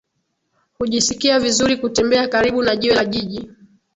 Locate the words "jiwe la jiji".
2.75-3.49